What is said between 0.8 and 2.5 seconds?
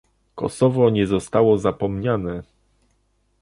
nie zostało zapomniane